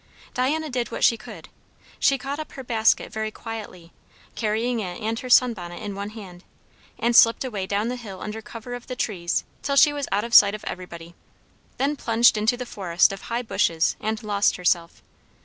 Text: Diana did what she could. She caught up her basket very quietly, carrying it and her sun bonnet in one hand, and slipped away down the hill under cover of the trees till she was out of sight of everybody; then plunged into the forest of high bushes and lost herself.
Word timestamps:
Diana 0.33 0.67
did 0.71 0.89
what 0.89 1.03
she 1.03 1.15
could. 1.15 1.47
She 1.99 2.17
caught 2.17 2.39
up 2.39 2.53
her 2.53 2.63
basket 2.63 3.13
very 3.13 3.29
quietly, 3.29 3.93
carrying 4.33 4.79
it 4.79 4.99
and 4.99 5.19
her 5.19 5.29
sun 5.29 5.53
bonnet 5.53 5.79
in 5.83 5.93
one 5.93 6.09
hand, 6.09 6.43
and 6.97 7.15
slipped 7.15 7.45
away 7.45 7.67
down 7.67 7.87
the 7.87 7.97
hill 7.97 8.19
under 8.19 8.41
cover 8.41 8.73
of 8.73 8.87
the 8.87 8.95
trees 8.95 9.43
till 9.61 9.75
she 9.75 9.93
was 9.93 10.07
out 10.11 10.23
of 10.23 10.33
sight 10.33 10.55
of 10.55 10.63
everybody; 10.63 11.13
then 11.77 11.95
plunged 11.95 12.35
into 12.35 12.57
the 12.57 12.65
forest 12.65 13.11
of 13.13 13.21
high 13.29 13.43
bushes 13.43 13.95
and 13.99 14.23
lost 14.23 14.55
herself. 14.55 15.03